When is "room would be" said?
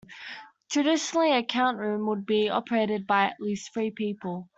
1.77-2.49